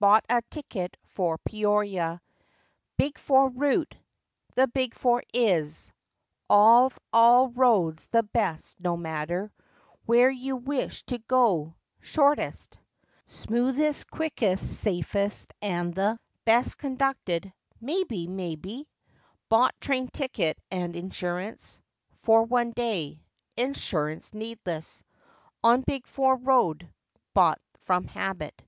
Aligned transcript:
Bought 0.00 0.24
a 0.30 0.40
ticket 0.48 0.96
for 1.04 1.36
Peoria— 1.36 2.22
"Big 2.96 3.18
Four 3.18 3.50
route." 3.50 3.94
The 4.54 4.68
"Big 4.68 4.94
Four" 4.94 5.22
is 5.34 5.92
Of 6.48 6.98
all 7.12 7.50
roads 7.50 8.06
the 8.08 8.22
best, 8.22 8.80
no 8.80 8.96
matter 8.96 9.52
Where 10.06 10.30
you 10.30 10.56
wish 10.56 11.02
to 11.08 11.18
go 11.18 11.74
to; 12.00 12.02
shortest, 12.02 12.78
Smoothest, 13.26 14.10
quickest, 14.10 14.64
safest, 14.80 15.52
and 15.60 15.94
the 15.94 16.00
o 16.00 16.08
FACTS 16.12 16.16
AND 16.22 16.24
FANCIES. 16.24 16.44
Best 16.46 16.78
conducted—maybe! 16.78 18.28
maybe! 18.28 18.88
Bought 19.50 19.78
train 19.78 20.08
ticket, 20.08 20.58
and 20.70 20.96
insurance 20.96 21.82
For 22.22 22.44
one 22.44 22.70
day. 22.70 23.20
Insurance 23.58 24.32
needless 24.32 25.04
On 25.62 25.82
"Big 25.86 26.06
Four" 26.06 26.36
road. 26.36 26.88
Bought 27.34 27.60
from 27.80 28.06
habit. 28.06 28.62